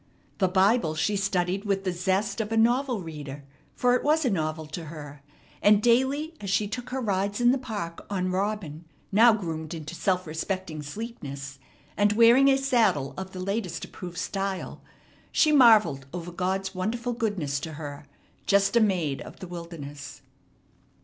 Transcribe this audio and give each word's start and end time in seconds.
The 0.39 0.47
Bible 0.47 0.95
she 0.95 1.15
studied 1.15 1.63
with 1.63 1.83
the 1.83 1.91
zest 1.91 2.41
of 2.41 2.51
a 2.51 2.57
novel 2.57 3.03
reader, 3.03 3.43
for 3.75 3.93
it 3.93 4.03
was 4.03 4.25
a 4.25 4.31
novel 4.31 4.65
to 4.65 4.85
her; 4.85 5.21
and 5.61 5.79
daily, 5.79 6.33
as 6.41 6.49
she 6.49 6.67
took 6.67 6.89
her 6.89 6.99
rides 6.99 7.39
in 7.39 7.51
the 7.51 7.59
park 7.59 8.03
on 8.09 8.31
Robin, 8.31 8.85
now 9.11 9.31
groomed 9.31 9.75
into 9.75 9.93
self 9.93 10.25
respecting 10.25 10.81
sleekness, 10.81 11.59
and 11.95 12.13
wearing 12.13 12.47
a 12.49 12.57
saddle 12.57 13.13
of 13.15 13.31
the 13.31 13.39
latest 13.39 13.85
approved 13.85 14.17
style, 14.17 14.81
she 15.31 15.51
marvelled 15.51 16.07
over 16.15 16.31
God's 16.31 16.73
wonderful 16.73 17.13
goodness 17.13 17.59
to 17.59 17.73
her, 17.73 18.07
just 18.47 18.75
a 18.75 18.79
maid 18.79 19.21
of 19.21 19.39
the 19.39 19.47
wilderness. 19.47 20.23